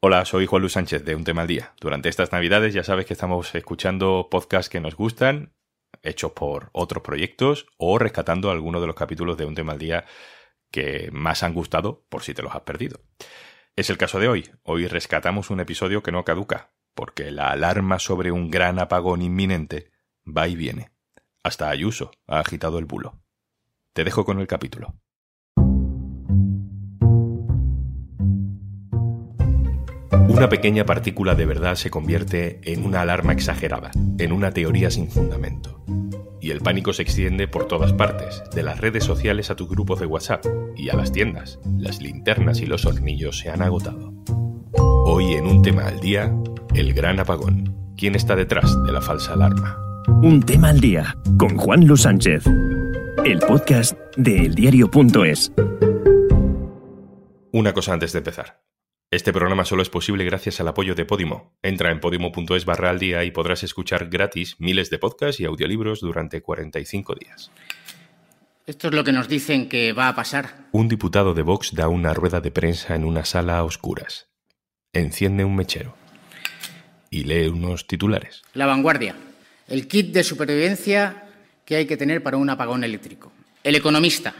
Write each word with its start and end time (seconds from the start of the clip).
Hola, 0.00 0.24
soy 0.24 0.46
Juan 0.46 0.62
Luis 0.62 0.74
Sánchez 0.74 1.04
de 1.04 1.16
Un 1.16 1.24
Tema 1.24 1.42
al 1.42 1.48
Día. 1.48 1.74
Durante 1.80 2.08
estas 2.08 2.30
Navidades 2.30 2.72
ya 2.72 2.84
sabes 2.84 3.04
que 3.04 3.14
estamos 3.14 3.52
escuchando 3.56 4.28
podcasts 4.30 4.68
que 4.68 4.78
nos 4.78 4.94
gustan, 4.94 5.56
hechos 6.02 6.30
por 6.30 6.70
otros 6.72 7.02
proyectos 7.02 7.66
o 7.78 7.98
rescatando 7.98 8.52
algunos 8.52 8.80
de 8.80 8.86
los 8.86 8.94
capítulos 8.94 9.36
de 9.36 9.44
Un 9.44 9.56
Tema 9.56 9.72
al 9.72 9.80
Día 9.80 10.04
que 10.70 11.10
más 11.10 11.42
han 11.42 11.52
gustado 11.52 12.06
por 12.10 12.22
si 12.22 12.32
te 12.32 12.42
los 12.42 12.54
has 12.54 12.60
perdido. 12.60 13.00
Es 13.74 13.90
el 13.90 13.98
caso 13.98 14.20
de 14.20 14.28
hoy. 14.28 14.48
Hoy 14.62 14.86
rescatamos 14.86 15.50
un 15.50 15.58
episodio 15.58 16.00
que 16.00 16.12
no 16.12 16.24
caduca, 16.24 16.70
porque 16.94 17.32
la 17.32 17.50
alarma 17.50 17.98
sobre 17.98 18.30
un 18.30 18.52
gran 18.52 18.78
apagón 18.78 19.20
inminente 19.20 19.90
va 20.24 20.46
y 20.46 20.54
viene. 20.54 20.92
Hasta 21.42 21.70
Ayuso 21.70 22.12
ha 22.28 22.38
agitado 22.38 22.78
el 22.78 22.84
bulo. 22.84 23.20
Te 23.94 24.04
dejo 24.04 24.24
con 24.24 24.38
el 24.38 24.46
capítulo. 24.46 24.94
Una 30.10 30.48
pequeña 30.48 30.86
partícula 30.86 31.34
de 31.34 31.46
verdad 31.46 31.74
se 31.74 31.90
convierte 31.90 32.60
en 32.64 32.84
una 32.84 33.02
alarma 33.02 33.32
exagerada, 33.32 33.90
en 34.18 34.32
una 34.32 34.52
teoría 34.52 34.90
sin 34.90 35.10
fundamento. 35.10 35.84
Y 36.40 36.50
el 36.50 36.60
pánico 36.60 36.92
se 36.92 37.02
extiende 37.02 37.48
por 37.48 37.66
todas 37.66 37.92
partes, 37.92 38.42
de 38.54 38.62
las 38.62 38.80
redes 38.80 39.04
sociales 39.04 39.50
a 39.50 39.56
tus 39.56 39.68
grupos 39.68 40.00
de 40.00 40.06
WhatsApp 40.06 40.44
y 40.76 40.88
a 40.88 40.94
las 40.94 41.12
tiendas. 41.12 41.58
Las 41.76 42.00
linternas 42.00 42.60
y 42.60 42.66
los 42.66 42.86
hornillos 42.86 43.38
se 43.38 43.50
han 43.50 43.60
agotado. 43.62 44.14
Hoy 45.04 45.34
en 45.34 45.46
un 45.46 45.62
tema 45.62 45.86
al 45.86 46.00
día, 46.00 46.32
el 46.74 46.94
gran 46.94 47.18
apagón. 47.20 47.74
¿Quién 47.96 48.14
está 48.14 48.36
detrás 48.36 48.82
de 48.84 48.92
la 48.92 49.00
falsa 49.00 49.32
alarma? 49.32 49.78
Un 50.22 50.42
tema 50.42 50.70
al 50.70 50.80
día 50.80 51.16
con 51.36 51.56
Juan 51.56 51.86
Luis 51.86 52.02
Sánchez. 52.02 52.44
El 53.24 53.40
podcast 53.40 53.98
de 54.16 54.46
eldiario.es. 54.46 55.52
Una 57.52 57.72
cosa 57.72 57.92
antes 57.94 58.12
de 58.12 58.18
empezar. 58.18 58.67
Este 59.10 59.32
programa 59.32 59.64
solo 59.64 59.80
es 59.80 59.88
posible 59.88 60.22
gracias 60.26 60.60
al 60.60 60.68
apoyo 60.68 60.94
de 60.94 61.06
Podimo. 61.06 61.56
Entra 61.62 61.90
en 61.90 61.98
podimo.es 61.98 62.66
barra 62.66 62.90
al 62.90 62.98
día 62.98 63.24
y 63.24 63.30
podrás 63.30 63.62
escuchar 63.62 64.10
gratis 64.10 64.56
miles 64.58 64.90
de 64.90 64.98
podcasts 64.98 65.40
y 65.40 65.46
audiolibros 65.46 66.00
durante 66.00 66.42
45 66.42 67.14
días. 67.14 67.50
Esto 68.66 68.88
es 68.88 68.94
lo 68.94 69.04
que 69.04 69.12
nos 69.12 69.26
dicen 69.26 69.70
que 69.70 69.94
va 69.94 70.08
a 70.08 70.14
pasar. 70.14 70.68
Un 70.72 70.88
diputado 70.88 71.32
de 71.32 71.40
Vox 71.40 71.74
da 71.74 71.88
una 71.88 72.12
rueda 72.12 72.42
de 72.42 72.50
prensa 72.50 72.96
en 72.96 73.06
una 73.06 73.24
sala 73.24 73.56
a 73.56 73.64
oscuras. 73.64 74.28
Enciende 74.92 75.42
un 75.42 75.56
mechero. 75.56 75.96
Y 77.08 77.24
lee 77.24 77.48
unos 77.48 77.86
titulares. 77.86 78.42
La 78.52 78.66
vanguardia. 78.66 79.16
El 79.68 79.88
kit 79.88 80.12
de 80.12 80.22
supervivencia 80.22 81.30
que 81.64 81.76
hay 81.76 81.86
que 81.86 81.96
tener 81.96 82.22
para 82.22 82.36
un 82.36 82.50
apagón 82.50 82.84
eléctrico. 82.84 83.32
El 83.64 83.74
economista 83.74 84.34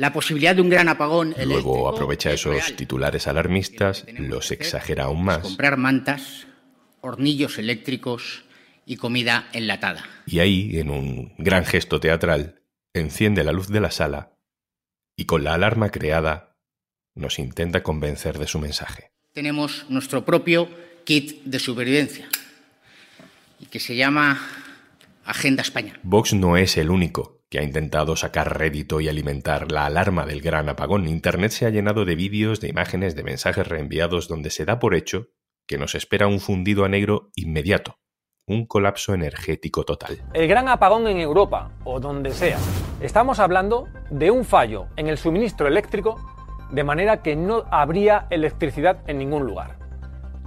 la 0.00 0.14
posibilidad 0.14 0.56
de 0.56 0.62
un 0.62 0.70
gran 0.70 0.88
apagón. 0.88 1.34
Luego 1.44 1.86
aprovecha 1.86 2.32
esos 2.32 2.74
titulares 2.74 3.26
alarmistas, 3.26 4.06
los 4.16 4.50
exagera 4.50 5.04
aún 5.04 5.22
más. 5.26 5.40
Comprar 5.40 5.76
mantas, 5.76 6.46
hornillos 7.02 7.58
eléctricos 7.58 8.44
y 8.86 8.96
comida 8.96 9.50
enlatada. 9.52 10.02
Y 10.24 10.38
ahí, 10.38 10.78
en 10.78 10.88
un 10.88 11.34
gran 11.36 11.66
gesto 11.66 12.00
teatral, 12.00 12.62
enciende 12.94 13.44
la 13.44 13.52
luz 13.52 13.68
de 13.68 13.80
la 13.80 13.90
sala 13.90 14.38
y 15.16 15.26
con 15.26 15.44
la 15.44 15.52
alarma 15.52 15.90
creada 15.90 16.56
nos 17.14 17.38
intenta 17.38 17.82
convencer 17.82 18.38
de 18.38 18.46
su 18.46 18.58
mensaje. 18.58 19.12
Tenemos 19.34 19.84
nuestro 19.90 20.24
propio 20.24 20.70
kit 21.04 21.42
de 21.44 21.58
supervivencia 21.58 22.26
y 23.58 23.66
que 23.66 23.80
se 23.80 23.96
llama 23.96 24.40
Agenda 25.26 25.60
España. 25.60 26.00
Vox 26.02 26.32
no 26.32 26.56
es 26.56 26.78
el 26.78 26.88
único 26.88 27.39
que 27.50 27.58
ha 27.58 27.62
intentado 27.62 28.14
sacar 28.14 28.56
rédito 28.56 29.00
y 29.00 29.08
alimentar 29.08 29.72
la 29.72 29.84
alarma 29.84 30.24
del 30.24 30.40
gran 30.40 30.68
apagón. 30.68 31.08
Internet 31.08 31.50
se 31.50 31.66
ha 31.66 31.70
llenado 31.70 32.04
de 32.04 32.14
vídeos, 32.14 32.60
de 32.60 32.68
imágenes, 32.68 33.16
de 33.16 33.24
mensajes 33.24 33.66
reenviados 33.66 34.28
donde 34.28 34.50
se 34.50 34.64
da 34.64 34.78
por 34.78 34.94
hecho 34.94 35.28
que 35.66 35.76
nos 35.76 35.94
espera 35.94 36.28
un 36.28 36.40
fundido 36.40 36.84
a 36.84 36.88
negro 36.88 37.30
inmediato, 37.34 37.98
un 38.46 38.66
colapso 38.66 39.14
energético 39.14 39.84
total. 39.84 40.22
El 40.32 40.48
gran 40.48 40.68
apagón 40.68 41.06
en 41.08 41.18
Europa, 41.18 41.72
o 41.84 42.00
donde 42.00 42.32
sea. 42.32 42.58
Estamos 43.00 43.38
hablando 43.40 43.88
de 44.10 44.30
un 44.30 44.44
fallo 44.44 44.86
en 44.96 45.08
el 45.08 45.18
suministro 45.18 45.66
eléctrico 45.66 46.20
de 46.70 46.84
manera 46.84 47.22
que 47.22 47.34
no 47.34 47.64
habría 47.70 48.26
electricidad 48.30 49.02
en 49.08 49.18
ningún 49.18 49.44
lugar. 49.44 49.78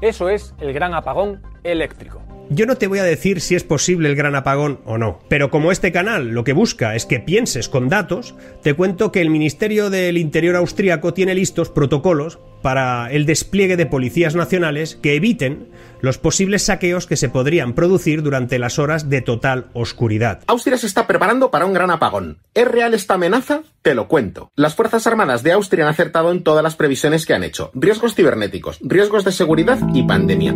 Eso 0.01 0.29
es 0.29 0.55
el 0.59 0.73
gran 0.73 0.93
apagón 0.93 1.41
eléctrico. 1.63 2.21
Yo 2.49 2.65
no 2.65 2.75
te 2.75 2.87
voy 2.87 2.99
a 2.99 3.03
decir 3.03 3.41
si 3.41 3.55
es 3.55 3.63
posible 3.63 4.09
el 4.09 4.15
gran 4.15 4.35
apagón 4.35 4.79
o 4.85 4.97
no, 4.97 5.19
pero 5.27 5.49
como 5.49 5.71
este 5.71 5.91
canal 5.91 6.29
lo 6.29 6.43
que 6.43 6.53
busca 6.53 6.95
es 6.95 7.05
que 7.05 7.19
pienses 7.19 7.69
con 7.69 7.89
datos, 7.89 8.35
te 8.61 8.73
cuento 8.73 9.11
que 9.11 9.21
el 9.21 9.29
Ministerio 9.29 9.89
del 9.89 10.17
Interior 10.17 10.55
austríaco 10.55 11.13
tiene 11.13 11.35
listos 11.35 11.69
protocolos 11.69 12.39
para 12.61 13.11
el 13.11 13.25
despliegue 13.25 13.77
de 13.77 13.85
policías 13.85 14.35
nacionales 14.35 14.95
que 14.95 15.15
eviten 15.15 15.69
los 16.01 16.17
posibles 16.17 16.63
saqueos 16.63 17.07
que 17.07 17.17
se 17.17 17.29
podrían 17.29 17.73
producir 17.73 18.23
durante 18.23 18.59
las 18.59 18.79
horas 18.79 19.09
de 19.09 19.21
total 19.21 19.67
oscuridad. 19.73 20.41
Austria 20.47 20.77
se 20.77 20.87
está 20.87 21.07
preparando 21.07 21.51
para 21.51 21.65
un 21.65 21.73
gran 21.73 21.91
apagón. 21.91 22.39
¿Es 22.53 22.67
real 22.67 22.93
esta 22.93 23.15
amenaza? 23.15 23.61
Te 23.81 23.95
lo 23.95 24.07
cuento. 24.07 24.51
Las 24.55 24.75
Fuerzas 24.75 25.07
Armadas 25.07 25.43
de 25.43 25.51
Austria 25.53 25.85
han 25.85 25.91
acertado 25.91 26.31
en 26.31 26.43
todas 26.43 26.63
las 26.63 26.75
previsiones 26.75 27.25
que 27.25 27.33
han 27.33 27.43
hecho. 27.43 27.71
Riesgos 27.73 28.15
cibernéticos, 28.15 28.79
riesgos 28.81 29.23
de 29.23 29.31
seguridad 29.31 29.79
y 29.93 30.03
pandemia. 30.03 30.55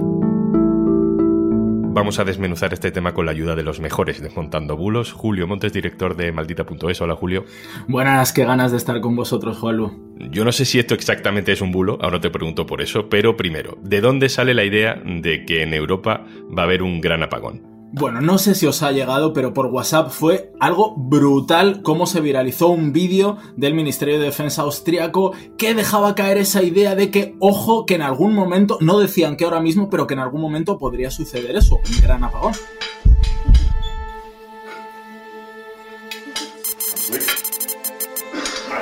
Vamos 1.97 2.19
a 2.19 2.25
desmenuzar 2.25 2.73
este 2.73 2.91
tema 2.91 3.15
con 3.15 3.25
la 3.25 3.31
ayuda 3.31 3.55
de 3.55 3.63
los 3.63 3.79
mejores 3.79 4.21
Desmontando 4.21 4.77
Bulos. 4.77 5.13
Julio 5.13 5.47
Montes, 5.47 5.73
director 5.73 6.15
de 6.15 6.31
Maldita.es. 6.31 7.01
Hola, 7.01 7.15
Julio. 7.15 7.45
Buenas, 7.87 8.33
qué 8.33 8.45
ganas 8.45 8.69
de 8.69 8.77
estar 8.77 9.01
con 9.01 9.15
vosotros, 9.15 9.57
Juanlu. 9.57 10.15
Yo 10.29 10.45
no 10.45 10.51
sé 10.51 10.65
si 10.65 10.77
esto 10.77 10.93
exactamente 10.93 11.51
es 11.51 11.59
un 11.59 11.71
bulo, 11.71 11.97
ahora 11.99 12.21
te 12.21 12.29
pregunto 12.29 12.67
por 12.67 12.81
eso, 12.81 13.09
pero 13.09 13.35
primero, 13.35 13.79
¿de 13.81 13.99
dónde 13.99 14.29
sale 14.29 14.53
la 14.53 14.63
idea 14.63 15.01
de 15.03 15.43
que 15.43 15.63
en 15.63 15.73
Europa 15.73 16.23
va 16.55 16.61
a 16.61 16.65
haber 16.65 16.83
un 16.83 17.01
gran 17.01 17.23
apagón? 17.23 17.76
Bueno, 17.93 18.21
no 18.21 18.37
sé 18.37 18.53
si 18.53 18.67
os 18.67 18.83
ha 18.83 18.91
llegado, 18.91 19.33
pero 19.33 19.53
por 19.53 19.67
WhatsApp 19.67 20.11
fue 20.11 20.51
algo 20.59 20.93
brutal 20.97 21.81
cómo 21.83 22.05
se 22.05 22.19
viralizó 22.19 22.67
un 22.67 22.91
vídeo 22.91 23.37
del 23.55 23.73
Ministerio 23.73 24.19
de 24.19 24.25
Defensa 24.25 24.63
austriaco 24.63 25.31
que 25.57 25.73
dejaba 25.73 26.13
caer 26.13 26.37
esa 26.37 26.61
idea 26.61 26.95
de 26.95 27.09
que, 27.11 27.35
ojo, 27.39 27.85
que 27.85 27.95
en 27.95 28.01
algún 28.01 28.35
momento, 28.35 28.77
no 28.81 28.99
decían 28.99 29.37
que 29.37 29.45
ahora 29.45 29.61
mismo, 29.61 29.89
pero 29.89 30.05
que 30.05 30.15
en 30.15 30.19
algún 30.19 30.41
momento 30.41 30.77
podría 30.77 31.09
suceder 31.11 31.55
eso, 31.55 31.75
un 31.75 32.01
gran 32.01 32.23
apagón. 32.23 32.53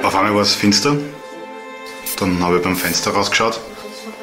Auf 0.04 0.14
einmal 0.14 0.34
war 0.34 0.44
es 0.44 0.56
finster. 0.56 0.94
Dann 2.20 2.42
habe 2.42 2.58
ich 2.58 2.64
beim 2.64 2.76
Fenster 2.76 3.12
rausgeschaut 3.14 3.60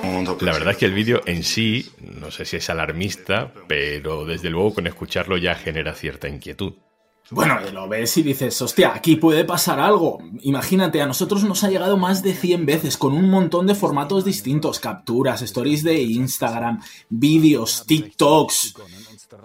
la 0.02 0.52
verdad 0.52 0.70
es 0.72 0.76
que 0.76 0.86
el 0.86 0.94
vídeo 0.94 1.22
en 1.26 1.42
sí, 1.42 1.90
no 2.00 2.30
sé 2.30 2.44
si 2.44 2.56
es 2.56 2.68
alarmista, 2.70 3.52
pero 3.68 4.24
desde 4.24 4.50
luego 4.50 4.74
con 4.74 4.86
escucharlo 4.86 5.36
ya 5.36 5.54
genera 5.54 5.94
cierta 5.94 6.28
inquietud. 6.28 6.74
Bueno, 7.30 7.58
lo 7.72 7.88
ves 7.88 8.16
y 8.18 8.22
dices, 8.22 8.60
hostia, 8.60 8.92
aquí 8.94 9.16
puede 9.16 9.44
pasar 9.44 9.80
algo. 9.80 10.18
Imagínate, 10.42 11.00
a 11.00 11.06
nosotros 11.06 11.44
nos 11.44 11.64
ha 11.64 11.70
llegado 11.70 11.96
más 11.96 12.22
de 12.22 12.34
100 12.34 12.66
veces 12.66 12.98
con 12.98 13.14
un 13.14 13.30
montón 13.30 13.66
de 13.66 13.74
formatos 13.74 14.24
distintos, 14.24 14.78
capturas, 14.80 15.40
stories 15.40 15.82
de 15.82 16.02
Instagram, 16.02 16.82
vídeos, 17.08 17.84
TikToks. 17.86 18.74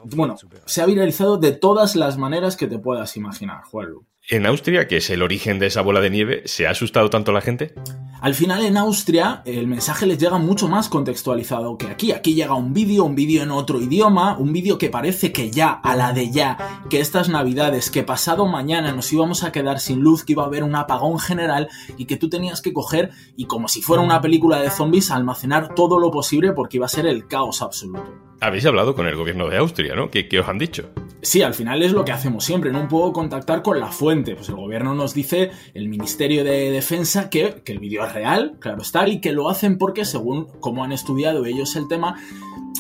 Bueno, 0.04 0.36
se 0.66 0.82
ha 0.82 0.86
viralizado 0.86 1.38
de 1.38 1.54
todas 1.54 1.96
las 1.96 2.18
maneras 2.18 2.58
que 2.58 2.68
te 2.68 2.78
puedas 2.78 3.16
imaginar, 3.16 3.64
Juanlu. 3.64 4.04
En 4.30 4.46
Austria, 4.46 4.90
que 4.90 4.98
es 4.98 5.10
el 5.10 5.22
origen 5.22 5.58
de 5.58 5.68
esa 5.68 5.82
bola 5.82 6.02
de 6.02 6.10
nieve, 6.10 6.42
¿se 6.44 6.68
ha 6.68 6.72
asustado 6.72 7.10
tanto 7.10 7.32
la 7.32 7.40
gente? 7.40 7.74
Al 8.20 8.36
final 8.36 8.66
en 8.66 8.76
Austria 8.76 9.42
el 9.46 9.68
mensaje 9.68 10.06
les 10.06 10.18
llega 10.18 10.38
mucho 10.38 10.68
más 10.68 10.90
contextualizado 10.90 11.78
que 11.78 11.88
aquí. 11.88 12.12
Aquí 12.12 12.34
llega 12.34 12.54
un 12.54 12.74
vídeo, 12.74 13.06
un 13.06 13.16
vídeo 13.16 13.42
en 13.42 13.52
otro 13.52 13.80
idioma, 13.80 14.38
un 14.38 14.52
vídeo 14.52 14.78
que 14.78 14.90
parece 14.90 15.32
que 15.32 15.50
ya, 15.50 15.70
a 15.72 15.96
la 15.96 16.12
de 16.12 16.30
ya, 16.30 16.82
que 16.90 17.00
estas 17.00 17.30
navidades, 17.30 17.90
que 17.90 18.04
pasado 18.04 18.46
mañana 18.48 18.92
nos 18.92 19.14
íbamos 19.14 19.46
a 19.46 19.54
quedar 19.54 19.80
sin 19.80 20.02
luz, 20.02 20.26
que 20.26 20.34
iba 20.34 20.44
a 20.44 20.48
haber 20.48 20.66
un 20.66 20.76
apagón 20.76 21.20
general 21.20 21.70
y 21.98 22.04
que 22.04 22.18
tú 22.18 22.28
tenías 22.28 22.62
que 22.62 22.74
coger 22.74 23.12
y 23.38 23.46
como 23.46 23.70
si 23.70 23.82
fuera 23.82 24.04
una 24.04 24.20
película 24.20 24.60
de 24.60 24.72
zombies 24.72 25.10
almacenar 25.10 25.74
todo 25.74 26.00
lo 26.00 26.12
posible 26.12 26.52
porque 26.52 26.76
iba 26.76 26.86
a 26.86 26.90
ser 26.90 27.06
el 27.06 27.28
caos 27.28 27.62
absoluto. 27.62 28.27
Habéis 28.40 28.68
hablado 28.68 28.94
con 28.94 29.08
el 29.08 29.16
gobierno 29.16 29.50
de 29.50 29.58
Austria, 29.58 29.96
¿no? 29.96 30.12
¿Qué, 30.12 30.28
os 30.40 30.48
han 30.48 30.60
dicho? 30.60 30.90
Sí, 31.24 31.42
al 31.42 31.56
final 31.56 31.82
es 31.82 31.92
lo 31.92 32.06
que 32.06 32.12
hacemos 32.12 32.44
siempre, 32.44 32.72
no 32.72 32.88
puedo 32.88 33.12
contactar 33.12 33.64
con 33.64 33.80
la 33.80 33.88
fuente. 33.88 34.36
Pues 34.36 34.50
el 34.50 34.56
gobierno 34.56 34.94
nos 34.94 35.16
dice, 35.16 35.50
el 35.74 35.90
Ministerio 35.90 36.44
de 36.44 36.70
Defensa, 36.70 37.32
que, 37.32 37.64
el 37.66 37.80
vídeo 37.80 38.06
es 38.06 38.14
real, 38.14 38.58
claro 38.60 38.84
está, 38.84 39.08
y 39.08 39.22
que 39.22 39.32
lo 39.32 39.50
hacen 39.50 39.80
porque 39.80 40.06
según 40.06 40.48
cómo 40.60 40.84
han 40.84 40.92
estudiado 40.92 41.46
ellos 41.46 41.76
el 41.76 41.88
tema, 41.88 42.16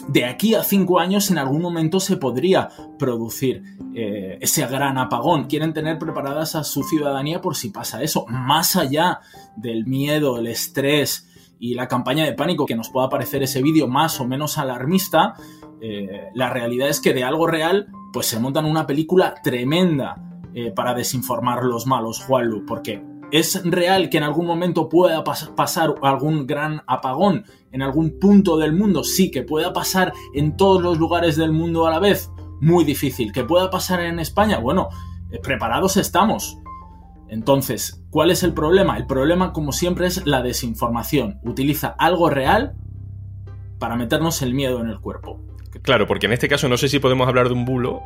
de 0.08 0.26
aquí 0.26 0.54
a 0.54 0.64
cinco 0.64 1.00
años 1.00 1.32
en 1.32 1.40
algún 1.40 1.62
momento 1.62 2.00
se 2.00 2.18
podría 2.18 2.70
producir 3.00 3.64
eh, 3.96 4.38
ese 4.40 4.66
gran 4.68 5.00
apagón. 5.00 5.46
Quieren 5.46 5.74
tener 5.74 5.98
preparadas 5.98 6.56
a 6.56 6.64
su 6.64 6.84
ciudadanía 6.84 7.42
por 7.42 7.56
si 7.56 7.70
pasa 7.70 8.04
eso, 8.04 8.28
más 8.28 8.76
allá 8.76 9.22
del 9.56 9.88
miedo, 9.88 10.38
el 10.38 10.48
estrés, 10.48 11.28
y 11.60 11.74
la 11.74 11.88
campaña 11.88 12.26
de 12.26 12.34
pánico 12.34 12.66
que 12.66 12.76
nos 12.76 12.90
pueda 12.90 13.10
parecer 13.10 13.44
ese 13.44 13.62
vídeo 13.62 13.88
más 13.88 14.20
o 14.20 14.28
menos 14.28 14.58
alarmista, 14.58 15.34
eh, 15.82 16.30
la 16.34 16.50
realidad 16.50 16.90
es 16.90 17.00
que 17.00 17.14
de 17.14 17.24
algo 17.24 17.48
real, 17.48 17.88
pues 18.14 18.28
se 18.28 18.40
montan 18.40 18.66
una 18.66 18.88
película 18.88 19.36
tremenda 19.44 20.16
eh, 20.54 20.72
para 20.72 20.94
desinformar 20.94 21.64
los 21.64 21.86
malos, 21.86 22.22
Juanlu, 22.22 22.66
porque 22.66 23.04
es 23.32 23.62
real 23.66 24.10
que 24.10 24.18
en 24.18 24.24
algún 24.24 24.46
momento 24.46 24.90
pueda 24.90 25.24
pasar 25.24 25.96
algún 26.02 26.48
gran 26.48 26.82
apagón 26.88 27.46
en 27.72 27.82
algún 27.82 28.20
punto 28.20 28.58
del 28.58 28.74
mundo, 28.74 29.04
sí, 29.04 29.30
que 29.30 29.44
pueda 29.44 29.74
pasar 29.74 30.14
en 30.34 30.56
todos 30.56 30.82
los 30.82 30.98
lugares 30.98 31.36
del 31.36 31.52
mundo 31.52 31.86
a 31.86 31.92
la 31.92 32.00
vez, 32.00 32.32
muy 32.62 32.86
difícil. 32.86 33.32
Que 33.32 33.44
pueda 33.44 33.70
pasar 33.70 34.00
en 34.00 34.20
España, 34.20 34.60
bueno, 34.60 34.90
eh, 35.30 35.40
preparados 35.40 35.98
estamos. 35.98 36.58
Entonces, 37.28 38.02
¿cuál 38.18 38.32
es 38.32 38.42
el 38.42 38.56
problema? 38.56 38.98
El 38.98 39.06
problema, 39.06 39.54
como 39.54 39.72
siempre, 39.72 40.08
es 40.08 40.26
la 40.26 40.42
desinformación. 40.42 41.40
Utiliza 41.44 41.90
algo 42.00 42.32
real 42.32 42.74
para 43.78 43.96
meternos 43.96 44.42
el 44.42 44.56
miedo 44.56 44.82
en 44.82 44.88
el 44.88 45.00
cuerpo. 45.00 45.40
Claro, 45.84 46.08
porque 46.08 46.26
en 46.26 46.34
este 46.34 46.48
caso 46.48 46.68
no 46.68 46.78
sé 46.78 46.90
si 46.90 46.98
podemos 46.98 47.28
hablar 47.28 47.48
de 47.48 47.54
un 47.54 47.64
bulo 47.64 48.02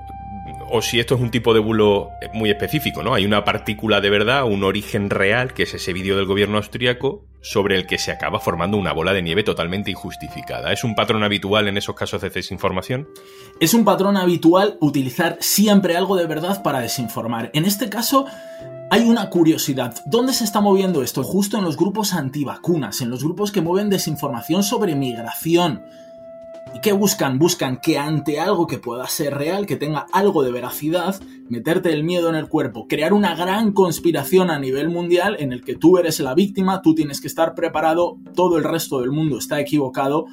o 0.69 0.81
si 0.81 0.99
esto 0.99 1.15
es 1.15 1.21
un 1.21 1.31
tipo 1.31 1.53
de 1.53 1.61
bulo 1.61 2.09
muy 2.33 2.49
específico, 2.49 3.03
¿no? 3.03 3.13
Hay 3.13 3.25
una 3.25 3.45
partícula 3.45 4.01
de 4.01 4.09
verdad, 4.09 4.43
un 4.43 4.65
origen 4.65 5.09
real, 5.09 5.53
que 5.53 5.63
es 5.63 5.73
ese 5.73 5.93
vídeo 5.93 6.17
del 6.17 6.25
gobierno 6.25 6.57
austríaco, 6.57 7.23
sobre 7.39 7.77
el 7.77 7.87
que 7.87 7.97
se 7.97 8.11
acaba 8.11 8.41
formando 8.41 8.75
una 8.75 8.91
bola 8.91 9.13
de 9.13 9.21
nieve 9.21 9.43
totalmente 9.43 9.91
injustificada. 9.91 10.73
¿Es 10.73 10.83
un 10.83 10.93
patrón 10.93 11.23
habitual 11.23 11.69
en 11.69 11.77
esos 11.77 11.95
casos 11.95 12.21
de 12.21 12.31
desinformación? 12.31 13.07
Es 13.61 13.73
un 13.73 13.85
patrón 13.85 14.17
habitual 14.17 14.77
utilizar 14.81 15.37
siempre 15.39 15.95
algo 15.95 16.17
de 16.17 16.27
verdad 16.27 16.61
para 16.63 16.81
desinformar. 16.81 17.49
En 17.53 17.63
este 17.63 17.89
caso, 17.89 18.25
hay 18.91 19.05
una 19.05 19.29
curiosidad. 19.29 19.95
¿Dónde 20.05 20.33
se 20.33 20.43
está 20.43 20.59
moviendo 20.59 21.01
esto? 21.01 21.23
Justo 21.23 21.57
en 21.57 21.63
los 21.63 21.77
grupos 21.77 22.13
antivacunas, 22.13 22.99
en 22.99 23.09
los 23.09 23.23
grupos 23.23 23.53
que 23.53 23.61
mueven 23.61 23.89
desinformación 23.89 24.63
sobre 24.63 24.95
migración. 24.95 25.81
¿Y 26.75 26.81
qué 26.81 26.91
buscan? 26.91 27.39
Buscan 27.39 27.79
que 27.79 27.97
ante 27.97 28.41
algo 28.41 28.67
que 28.67 28.79
pueda 28.79 29.07
ser 29.07 29.33
real, 29.35 29.65
que 29.65 29.77
tenga 29.77 30.07
algo 30.11 30.43
de 30.43 30.51
veracidad, 30.51 31.15
meterte 31.47 31.93
el 31.93 32.03
miedo 32.03 32.27
en 32.27 32.35
el 32.35 32.49
cuerpo, 32.49 32.85
crear 32.89 33.13
una 33.13 33.33
gran 33.33 33.71
conspiración 33.71 34.49
a 34.49 34.59
nivel 34.59 34.89
mundial 34.89 35.37
en 35.39 35.53
el 35.53 35.63
que 35.63 35.77
tú 35.77 35.97
eres 35.97 36.19
la 36.19 36.35
víctima, 36.35 36.81
tú 36.81 36.93
tienes 36.93 37.21
que 37.21 37.27
estar 37.27 37.55
preparado, 37.55 38.17
todo 38.35 38.57
el 38.57 38.65
resto 38.65 38.99
del 38.99 39.11
mundo 39.11 39.37
está 39.37 39.61
equivocado 39.61 40.25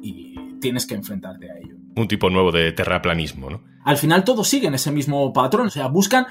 y 0.00 0.36
tienes 0.58 0.86
que 0.86 0.94
enfrentarte 0.94 1.50
a 1.50 1.58
ello. 1.58 1.76
Un 1.96 2.08
tipo 2.08 2.30
nuevo 2.30 2.50
de 2.50 2.72
terraplanismo, 2.72 3.50
¿no? 3.50 3.62
Al 3.84 3.98
final 3.98 4.24
todos 4.24 4.48
siguen 4.48 4.72
ese 4.72 4.90
mismo 4.90 5.30
patrón, 5.34 5.66
o 5.66 5.70
sea, 5.70 5.88
buscan 5.88 6.26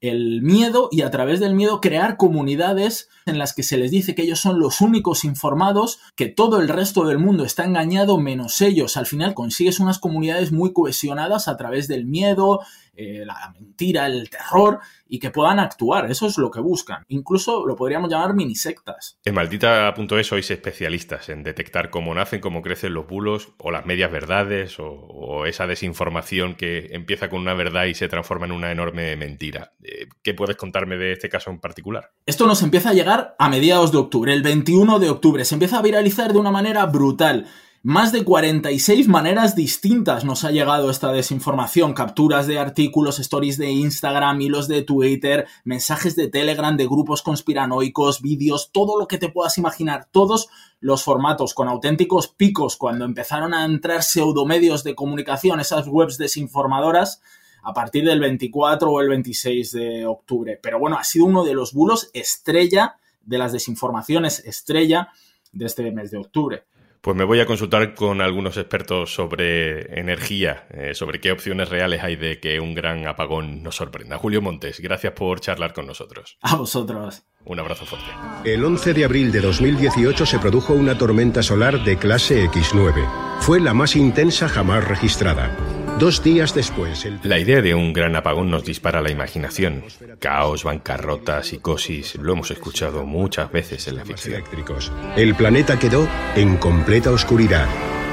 el 0.00 0.42
miedo 0.42 0.88
y 0.92 1.02
a 1.02 1.10
través 1.10 1.40
del 1.40 1.54
miedo 1.54 1.80
crear 1.80 2.16
comunidades 2.16 3.08
en 3.26 3.38
las 3.38 3.52
que 3.52 3.62
se 3.62 3.76
les 3.76 3.90
dice 3.90 4.14
que 4.14 4.22
ellos 4.22 4.40
son 4.40 4.60
los 4.60 4.80
únicos 4.80 5.24
informados, 5.24 5.98
que 6.14 6.26
todo 6.26 6.60
el 6.60 6.68
resto 6.68 7.04
del 7.04 7.18
mundo 7.18 7.44
está 7.44 7.64
engañado 7.64 8.18
menos 8.18 8.60
ellos. 8.60 8.96
Al 8.96 9.06
final 9.06 9.34
consigues 9.34 9.80
unas 9.80 9.98
comunidades 9.98 10.52
muy 10.52 10.72
cohesionadas 10.72 11.48
a 11.48 11.56
través 11.56 11.88
del 11.88 12.06
miedo, 12.06 12.60
eh, 12.94 13.24
la 13.24 13.52
mentira, 13.58 14.06
el 14.06 14.28
terror 14.30 14.80
y 15.08 15.18
que 15.18 15.30
puedan 15.30 15.58
actuar. 15.58 16.10
Eso 16.10 16.26
es 16.26 16.38
lo 16.38 16.50
que 16.50 16.60
buscan. 16.60 17.04
Incluso 17.08 17.66
lo 17.66 17.76
podríamos 17.76 18.10
llamar 18.10 18.34
minisectas. 18.34 19.18
En 19.24 19.34
maldita.es 19.34 20.26
sois 20.26 20.50
especialistas 20.50 21.28
en 21.28 21.42
detectar 21.42 21.90
cómo 21.90 22.14
nacen, 22.14 22.40
cómo 22.40 22.62
crecen 22.62 22.94
los 22.94 23.06
bulos 23.06 23.50
o 23.58 23.70
las 23.70 23.86
medias 23.86 24.10
verdades 24.10 24.76
o, 24.78 25.46
esa 25.46 25.66
desinformación 25.66 26.54
que 26.54 26.88
empieza 26.90 27.28
con 27.28 27.40
una 27.40 27.54
verdad 27.54 27.84
y 27.84 27.94
se 27.94 28.08
transforma 28.08 28.46
en 28.46 28.52
una 28.52 28.70
enorme 28.70 29.16
mentira. 29.16 29.72
Eh, 29.82 30.08
¿Qué 30.22 30.34
puedes 30.34 30.56
contarme 30.56 30.96
de 30.96 31.12
este 31.12 31.28
caso 31.28 31.50
en 31.50 31.60
particular? 31.60 32.10
Esto 32.26 32.46
nos 32.46 32.62
empieza 32.62 32.90
a 32.90 32.94
llegar 32.94 33.36
a 33.38 33.48
mediados 33.48 33.92
de 33.92 33.98
octubre, 33.98 34.32
el 34.32 34.42
21 34.42 34.98
de 34.98 35.10
octubre. 35.10 35.44
Se 35.44 35.54
empieza 35.54 35.78
a 35.78 35.82
viralizar 35.82 36.32
de 36.32 36.38
una 36.38 36.50
manera 36.50 36.84
brutal. 36.86 37.46
Más 37.84 38.10
de 38.10 38.24
46 38.24 39.06
maneras 39.06 39.54
distintas 39.54 40.24
nos 40.24 40.42
ha 40.42 40.50
llegado 40.50 40.90
esta 40.90 41.12
desinformación. 41.12 41.94
Capturas 41.94 42.48
de 42.48 42.58
artículos, 42.58 43.20
stories 43.20 43.56
de 43.56 43.70
Instagram, 43.70 44.40
hilos 44.40 44.66
de 44.66 44.82
Twitter, 44.82 45.46
mensajes 45.62 46.16
de 46.16 46.26
Telegram, 46.26 46.76
de 46.76 46.86
grupos 46.86 47.22
conspiranoicos, 47.22 48.20
vídeos, 48.20 48.72
todo 48.72 48.98
lo 48.98 49.06
que 49.06 49.18
te 49.18 49.28
puedas 49.28 49.58
imaginar. 49.58 50.08
Todos 50.10 50.48
los 50.80 51.04
formatos 51.04 51.54
con 51.54 51.68
auténticos 51.68 52.26
picos 52.26 52.76
cuando 52.76 53.04
empezaron 53.04 53.54
a 53.54 53.64
entrar 53.64 54.02
pseudomedios 54.02 54.82
de 54.82 54.96
comunicación, 54.96 55.60
esas 55.60 55.86
webs 55.86 56.18
desinformadoras, 56.18 57.22
a 57.62 57.72
partir 57.74 58.04
del 58.04 58.18
24 58.18 58.90
o 58.90 59.00
el 59.00 59.08
26 59.08 59.70
de 59.70 60.04
octubre. 60.04 60.58
Pero 60.60 60.80
bueno, 60.80 60.98
ha 60.98 61.04
sido 61.04 61.26
uno 61.26 61.44
de 61.44 61.54
los 61.54 61.72
bulos 61.74 62.10
estrella 62.12 62.96
de 63.22 63.38
las 63.38 63.52
desinformaciones 63.52 64.40
estrella 64.40 65.10
de 65.52 65.66
este 65.66 65.88
mes 65.92 66.10
de 66.10 66.18
octubre. 66.18 66.64
Pues 67.00 67.16
me 67.16 67.24
voy 67.24 67.40
a 67.40 67.46
consultar 67.46 67.94
con 67.94 68.20
algunos 68.20 68.56
expertos 68.56 69.14
sobre 69.14 69.98
energía, 69.98 70.66
eh, 70.70 70.94
sobre 70.94 71.20
qué 71.20 71.32
opciones 71.32 71.68
reales 71.68 72.02
hay 72.02 72.16
de 72.16 72.40
que 72.40 72.60
un 72.60 72.74
gran 72.74 73.06
apagón 73.06 73.62
nos 73.62 73.76
sorprenda. 73.76 74.18
Julio 74.18 74.42
Montes, 74.42 74.80
gracias 74.80 75.12
por 75.12 75.40
charlar 75.40 75.72
con 75.72 75.86
nosotros. 75.86 76.38
A 76.40 76.56
vosotros. 76.56 77.22
Un 77.44 77.60
abrazo 77.60 77.86
fuerte. 77.86 78.08
El 78.44 78.64
11 78.64 78.94
de 78.94 79.04
abril 79.04 79.32
de 79.32 79.40
2018 79.40 80.26
se 80.26 80.38
produjo 80.38 80.74
una 80.74 80.98
tormenta 80.98 81.42
solar 81.42 81.82
de 81.84 81.96
clase 81.96 82.44
X9. 82.44 83.38
Fue 83.40 83.60
la 83.60 83.72
más 83.72 83.96
intensa 83.96 84.48
jamás 84.48 84.86
registrada. 84.86 85.56
Dos 85.98 86.22
días 86.22 86.54
después. 86.54 87.08
La 87.24 87.40
idea 87.40 87.60
de 87.60 87.74
un 87.74 87.92
gran 87.92 88.14
apagón 88.14 88.52
nos 88.52 88.64
dispara 88.64 89.02
la 89.02 89.10
imaginación. 89.10 89.82
Caos, 90.20 90.62
bancarrota, 90.62 91.42
psicosis, 91.42 92.14
lo 92.14 92.34
hemos 92.34 92.52
escuchado 92.52 93.04
muchas 93.04 93.50
veces 93.50 93.88
en 93.88 93.96
la 93.96 94.04
ficción. 94.04 94.34
Eléctricos. 94.36 94.92
El 95.16 95.34
planeta 95.34 95.76
quedó 95.76 96.08
en 96.36 96.56
completa 96.56 97.10
oscuridad. 97.10 97.66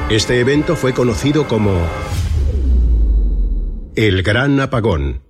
Este 0.09 0.39
evento 0.39 0.75
fue 0.75 0.95
conocido 0.95 1.47
como 1.47 1.87
el 3.95 4.23
Gran 4.23 4.59
Apagón. 4.59 5.21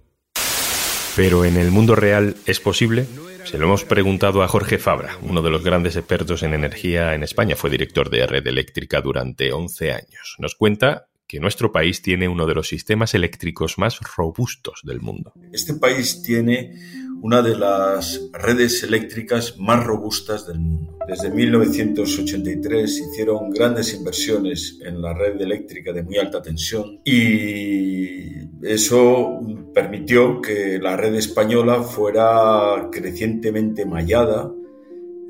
Pero 1.18 1.44
en 1.44 1.58
el 1.58 1.72
mundo 1.72 1.96
real 1.96 2.38
es 2.46 2.62
posible. 2.62 3.06
Se 3.44 3.58
lo 3.58 3.66
hemos 3.66 3.84
preguntado 3.84 4.44
a 4.44 4.48
Jorge 4.48 4.78
Fabra, 4.78 5.18
uno 5.22 5.42
de 5.42 5.50
los 5.50 5.62
grandes 5.62 5.98
expertos 5.98 6.42
en 6.42 6.54
energía 6.54 7.16
en 7.16 7.24
España. 7.24 7.58
Fue 7.58 7.70
director 7.70 8.10
de 8.10 8.26
Red 8.26 8.48
Eléctrica 8.48 9.02
durante 9.02 9.52
11 9.52 9.92
años. 9.92 10.36
Nos 10.40 10.56
cuenta 10.56 11.08
que 11.28 11.40
nuestro 11.40 11.72
país 11.72 12.02
tiene 12.02 12.28
uno 12.28 12.46
de 12.46 12.56
los 12.56 12.68
sistemas 12.68 13.14
eléctricos 13.14 13.78
más 13.78 14.00
robustos 14.16 14.82
del 14.84 15.02
mundo. 15.02 15.34
Este 15.52 15.74
país 15.74 16.22
tiene 16.22 16.74
una 17.22 17.42
de 17.42 17.58
las 17.58 18.30
redes 18.34 18.84
eléctricas 18.84 19.58
más 19.58 19.84
robustas 19.84 20.46
del 20.46 20.60
mundo. 20.60 20.98
Desde 21.08 21.32
1983 21.32 23.00
hicieron 23.00 23.50
grandes 23.50 23.94
inversiones 23.94 24.80
en 24.86 25.02
la 25.02 25.14
red 25.14 25.42
eléctrica 25.42 25.92
de 25.92 26.04
muy 26.04 26.18
alta 26.18 26.42
tensión 26.42 27.00
y 27.04 28.46
eso 28.64 29.40
permitió 29.74 30.42
que 30.42 30.78
la 30.80 30.96
red 30.96 31.16
española 31.16 31.82
fuera 31.82 32.90
crecientemente 32.92 33.86
mallada. 33.86 34.52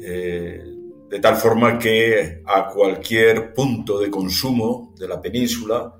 Eh, 0.01 0.74
de 1.15 1.21
tal 1.21 1.37
forma 1.37 1.79
que 1.79 2.41
a 2.45 2.67
cualquier 2.67 3.53
punto 3.53 3.97
de 4.01 4.11
consumo 4.11 4.93
de 4.99 5.07
la 5.07 5.21
península 5.21 5.93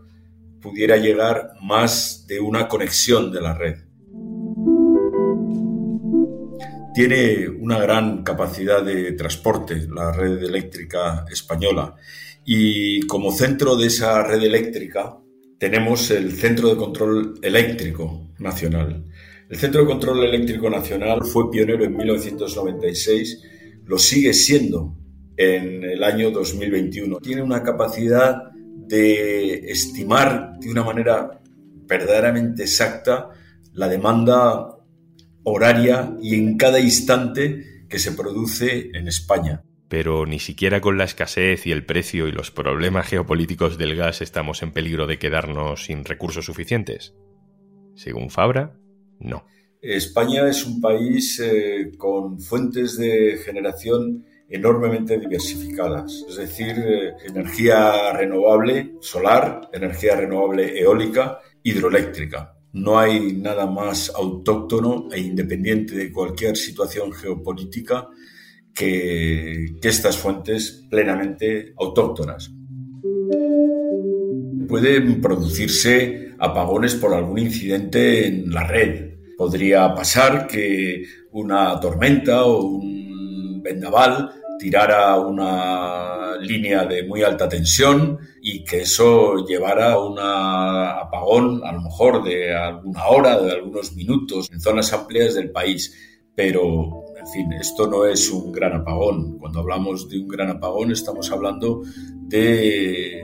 pudiera 0.60 0.98
llegar 0.98 1.51
más 1.62 2.25
de 2.27 2.41
una 2.41 2.67
conexión 2.67 3.31
de 3.31 3.39
la 3.39 3.53
red. 3.53 3.77
Tiene 6.93 7.48
una 7.48 7.79
gran 7.79 8.24
capacidad 8.24 8.84
de 8.84 9.13
transporte 9.13 9.88
la 9.88 10.12
red 10.12 10.43
eléctrica 10.43 11.24
española 11.31 11.95
y 12.43 13.00
como 13.07 13.31
centro 13.31 13.77
de 13.77 13.88
esa 13.88 14.22
red 14.22 14.43
eléctrica 14.43 15.17
tenemos 15.57 16.12
el 16.12 16.34
Centro 16.34 16.67
de 16.67 16.75
Control 16.75 17.39
Eléctrico 17.41 18.31
Nacional. 18.39 19.05
El 19.48 19.57
Centro 19.57 19.79
de 19.79 19.88
Control 19.88 20.25
Eléctrico 20.25 20.69
Nacional 20.69 21.24
fue 21.24 21.50
pionero 21.50 21.86
en 21.86 21.95
1996 21.95 23.43
lo 23.86 23.98
sigue 23.98 24.34
siendo 24.34 24.98
en 25.38 25.84
el 25.84 26.04
año 26.04 26.32
2021. 26.32 27.20
Tiene 27.20 27.42
una 27.42 27.63
capacidad 27.63 28.51
de 28.54 29.72
estimar 29.72 30.54
de 30.60 30.70
una 30.70 30.84
manera 30.84 31.42
verdaderamente 31.88 32.63
exacta 32.63 33.30
la 33.74 33.88
demanda 33.88 34.77
horaria 35.44 36.15
y 36.22 36.36
en 36.36 36.58
cada 36.58 36.80
instante 36.80 37.86
que 37.89 38.00
se 38.00 38.12
produce 38.12 38.89
en 38.94 39.08
España. 39.08 39.63
Pero 39.88 40.25
ni 40.25 40.39
siquiera 40.39 40.82
con 40.82 40.98
la 40.98 41.04
escasez 41.04 41.68
y 41.68 41.72
el 41.72 41.86
precio 41.86 42.27
y 42.27 42.32
los 42.32 42.51
problemas 42.51 43.08
geopolíticos 43.08 43.77
del 43.77 43.96
gas 43.96 44.22
estamos 44.22 44.63
en 44.63 44.72
peligro 44.72 45.06
de 45.06 45.20
quedarnos 45.20 45.86
sin 45.86 46.04
recursos 46.04 46.46
suficientes. 46.46 47.13
Según 47.96 48.30
Fabra, 48.30 48.77
no. 49.20 49.46
España 49.82 50.48
es 50.50 50.65
un 50.65 50.82
país 50.82 51.39
eh, 51.39 51.92
con 51.98 52.39
fuentes 52.39 52.98
de 52.98 53.39
generación 53.46 54.25
enormemente 54.49 55.19
diversificadas, 55.19 56.23
es 56.29 56.35
decir, 56.35 56.75
eh, 56.77 57.13
energía 57.27 58.13
renovable 58.13 58.95
solar, 59.01 59.69
energía 59.73 60.15
renovable 60.15 60.79
eólica, 60.79 61.39
hidroeléctrica. 61.63 62.53
No 62.73 62.99
hay 62.99 63.33
nada 63.33 63.65
más 63.65 64.11
autóctono 64.13 65.07
e 65.11 65.19
independiente 65.19 65.95
de 65.95 66.11
cualquier 66.11 66.57
situación 66.57 67.11
geopolítica 67.11 68.09
que, 68.73 69.77
estas 69.81 70.17
fuentes 70.17 70.85
plenamente 70.89 71.73
autóctonas. 71.77 72.51
Pueden 74.67 75.21
producirse 75.21 76.33
apagones 76.37 76.95
por 76.95 77.13
algún 77.13 77.39
incidente 77.39 78.27
en 78.27 78.51
la 78.51 78.67
red, 78.67 79.13
podría 79.37 79.93
pasar 79.93 80.47
que 80.47 81.03
una 81.31 81.79
tormenta 81.79 82.45
o 82.45 82.63
un 82.65 82.94
vendaval 83.65 84.31
tirara 84.57 85.19
una 85.19 86.38
línea 86.38 86.86
de 86.86 87.03
muy 87.03 87.24
alta 87.24 87.50
tensión 87.50 88.19
y 88.41 88.63
que 88.63 88.81
eso 88.81 89.45
llevara 89.45 89.93
a 89.93 90.00
un 90.00 90.17
apagón 90.19 91.62
a 91.65 91.72
lo 91.74 91.81
mejor 91.81 92.24
de 92.24 92.55
alguna 92.55 93.05
hora, 93.07 93.41
de 93.41 93.51
algunos 93.51 93.93
minutos 93.93 94.50
en 94.51 94.62
zonas 94.62 94.93
amplias 94.93 95.36
del 95.36 95.51
país. 95.51 95.93
Pero, 96.36 97.05
en 97.17 97.27
fin, 97.27 97.53
esto 97.53 97.88
no 97.88 98.05
es 98.05 98.29
un 98.29 98.51
gran 98.51 98.74
apagón. 98.74 99.38
Cuando 99.39 99.60
hablamos 99.60 100.10
de 100.10 100.19
un 100.19 100.27
gran 100.27 100.50
apagón 100.50 100.91
estamos 100.91 101.31
hablando 101.31 101.81
de 102.27 103.24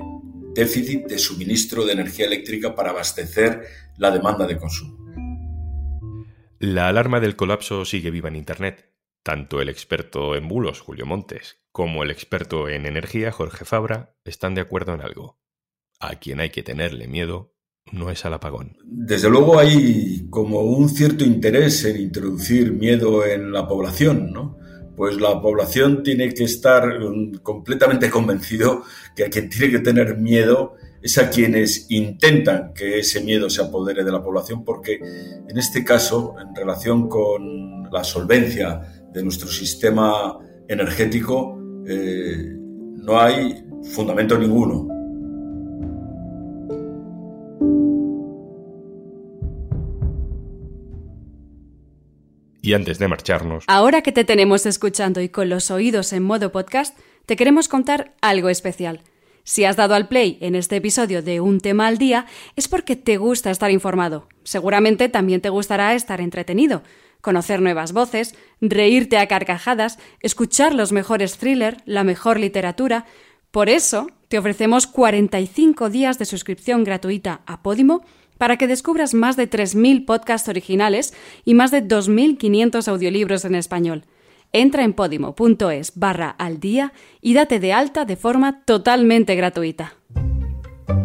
déficit 0.54 1.08
de 1.08 1.20
suministro 1.20 1.86
de 1.86 1.94
energía 1.94 2.26
eléctrica 2.26 2.76
para 2.76 2.92
abastecer 2.92 3.62
la 3.98 4.12
demanda 4.12 4.48
de 4.48 4.58
consumo. 4.58 4.98
La 6.60 6.88
alarma 6.88 7.20
del 7.20 7.36
colapso 7.36 7.86
sigue 7.86 8.12
viva 8.12 8.30
en 8.30 8.36
Internet. 8.36 8.91
Tanto 9.24 9.62
el 9.62 9.70
experto 9.70 10.36
en 10.36 10.48
bulos, 10.48 10.80
Julio 10.80 11.06
Montes, 11.06 11.58
como 11.72 12.04
el 12.04 12.10
experto 12.10 12.70
en 12.70 12.88
energía, 12.88 13.32
Jorge 13.32 13.66
Fabra, 13.66 14.16
están 14.26 14.56
de 14.56 14.62
acuerdo 14.62 14.96
en 14.96 15.02
algo. 15.02 15.40
A 16.00 16.16
quien 16.16 16.40
hay 16.40 16.50
que 16.50 16.64
tenerle 16.64 17.08
miedo 17.08 17.54
no 17.92 18.10
es 18.10 18.26
al 18.26 18.34
apagón. 18.34 18.78
Desde 18.84 19.30
luego 19.30 19.60
hay 19.60 20.28
como 20.30 20.62
un 20.62 20.90
cierto 20.90 21.24
interés 21.24 21.86
en 21.86 21.98
introducir 21.98 22.74
miedo 22.74 23.26
en 23.26 23.52
la 23.52 23.68
población, 23.68 24.32
¿no? 24.32 24.58
Pues 24.96 25.20
la 25.22 25.40
población 25.40 26.04
tiene 26.04 26.34
que 26.34 26.44
estar 26.44 27.00
mm, 27.00 27.38
completamente 27.44 28.10
convencido 28.10 28.84
que 29.16 29.26
a 29.26 29.30
quien 29.30 29.50
tiene 29.50 29.72
que 29.72 29.80
tener 29.80 30.18
miedo 30.18 30.76
es 31.02 31.18
a 31.18 31.30
quienes 31.30 31.90
intentan 31.90 32.74
que 32.74 33.00
ese 33.00 33.22
miedo 33.22 33.50
se 33.50 33.62
apodere 33.62 34.04
de 34.04 34.12
la 34.12 34.22
población, 34.22 34.64
porque 34.64 34.96
en 34.96 35.58
este 35.58 35.84
caso, 35.84 36.36
en 36.40 36.56
relación 36.56 37.10
con 37.10 37.90
la 37.92 38.04
solvencia 38.04 39.01
de 39.14 39.24
nuestro 39.24 39.50
sistema 39.50 40.38
energético, 40.68 41.60
eh, 41.88 42.56
no 42.56 43.20
hay 43.20 43.64
fundamento 43.94 44.38
ninguno. 44.38 44.88
Y 52.64 52.74
antes 52.74 53.00
de 53.00 53.08
marcharnos... 53.08 53.64
Ahora 53.68 54.02
que 54.02 54.12
te 54.12 54.24
tenemos 54.24 54.66
escuchando 54.66 55.20
y 55.20 55.30
con 55.30 55.50
los 55.50 55.72
oídos 55.72 56.14
en 56.14 56.24
modo 56.24 56.52
podcast, 56.52 56.98
te 57.26 57.36
queremos 57.36 57.68
contar 57.68 58.16
algo 58.22 58.50
especial. 58.50 59.02
Si 59.44 59.66
has 59.66 59.76
dado 59.76 59.96
al 59.96 60.08
play 60.08 60.38
en 60.42 60.56
este 60.56 60.76
episodio 60.76 61.22
de 61.22 61.42
Un 61.42 61.60
tema 61.60 61.88
al 61.88 61.98
día, 61.98 62.26
es 62.56 62.68
porque 62.68 62.96
te 62.96 63.18
gusta 63.18 63.52
estar 63.52 63.72
informado. 63.72 64.28
Seguramente 64.44 65.10
también 65.10 65.42
te 65.42 65.50
gustará 65.50 65.96
estar 65.96 66.22
entretenido, 66.22 66.84
conocer 67.22 67.62
nuevas 67.62 67.94
voces, 67.94 68.36
reírte 68.62 69.18
a 69.18 69.28
carcajadas, 69.28 69.98
escuchar 70.22 70.74
los 70.74 70.92
mejores 70.92 71.38
thrillers, 71.38 71.78
la 71.86 72.04
mejor 72.04 72.40
literatura. 72.40 73.06
Por 73.52 73.70
eso, 73.70 74.08
te 74.28 74.38
ofrecemos 74.38 74.88
45 74.88 75.90
días 75.90 76.20
de 76.20 76.26
suscripción 76.26 76.84
gratuita 76.84 77.42
a 77.46 77.62
Podimo 77.62 78.04
para 78.38 78.58
que 78.58 78.68
descubras 78.68 79.14
más 79.14 79.36
de 79.38 79.50
3.000 79.50 80.06
podcasts 80.06 80.50
originales 80.50 81.14
y 81.46 81.54
más 81.54 81.70
de 81.70 81.88
2.500 81.88 82.88
audiolibros 82.88 83.46
en 83.46 83.56
español. 83.56 84.04
Entra 84.54 84.84
en 84.84 84.94
podimo.es 84.94 85.94
barra 85.96 86.30
al 86.30 86.60
día 86.60 86.94
y 87.22 87.34
date 87.34 87.60
de 87.60 87.74
alta 87.74 88.06
de 88.06 88.16
forma 88.16 88.64
totalmente 88.66 89.36
gratuita. 89.36 89.96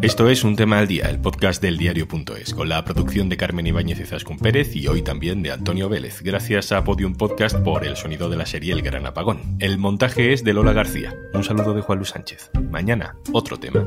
Esto 0.02 0.28
es 0.28 0.44
Un 0.44 0.56
tema 0.56 0.78
al 0.78 0.88
día, 0.88 1.08
el 1.08 1.20
podcast 1.20 1.62
del 1.62 1.78
diario.es, 1.78 2.54
con 2.54 2.68
la 2.68 2.84
producción 2.84 3.28
de 3.28 3.36
Carmen 3.36 3.66
Ibáñez 3.66 3.98
y 3.98 4.04
Zascún 4.04 4.38
Pérez 4.38 4.76
y 4.76 4.86
hoy 4.88 5.02
también 5.02 5.42
de 5.42 5.52
Antonio 5.52 5.88
Vélez, 5.88 6.22
gracias 6.22 6.70
a 6.72 6.84
Podium 6.84 7.14
Podcast 7.14 7.56
por 7.60 7.84
el 7.86 7.96
sonido 7.96 8.28
de 8.28 8.36
la 8.36 8.46
serie 8.46 8.72
El 8.72 8.82
Gran 8.82 9.06
Apagón. 9.06 9.56
El 9.58 9.78
montaje 9.78 10.32
es 10.32 10.44
de 10.44 10.52
Lola 10.52 10.74
García. 10.74 11.14
Un 11.32 11.44
saludo 11.44 11.72
de 11.72 11.80
Juan 11.80 11.98
Luis 11.98 12.10
Sánchez. 12.10 12.50
Mañana, 12.70 13.16
otro 13.32 13.58
tema. 13.58 13.86